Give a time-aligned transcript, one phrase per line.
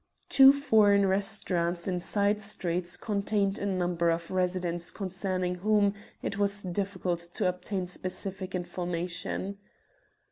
[0.29, 5.93] Two foreign restaurants in side streets contained a number of residents concerning whom
[6.23, 9.59] it was difficult to obtain specific information.